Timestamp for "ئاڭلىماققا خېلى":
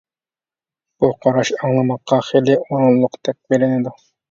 1.59-2.57